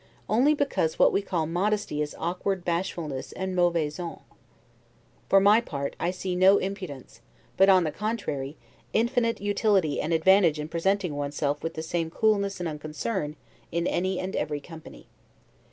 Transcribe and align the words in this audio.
Only 0.27 0.55
because 0.55 0.97
what 0.97 1.13
we 1.13 1.21
call 1.21 1.45
modesty 1.45 2.01
is 2.01 2.15
awkward 2.17 2.65
bashfulness 2.65 3.33
and 3.33 3.55
'mauvaise 3.55 3.97
honte'. 3.97 4.23
For 5.29 5.39
my 5.39 5.61
part, 5.63 5.95
I 5.99 6.09
see 6.09 6.35
no 6.35 6.57
impudence, 6.57 7.21
but, 7.55 7.69
on 7.69 7.83
the 7.83 7.91
contrary, 7.91 8.57
infinite 8.93 9.39
utility 9.39 10.01
and 10.01 10.11
advantage 10.11 10.59
in 10.59 10.69
presenting 10.69 11.15
one's 11.15 11.35
self 11.35 11.61
with 11.61 11.75
the 11.75 11.83
same 11.83 12.09
coolness 12.09 12.59
and 12.59 12.67
unconcern 12.67 13.35
in 13.71 13.85
any 13.85 14.19
and 14.19 14.35
every 14.35 14.59
company. 14.59 15.05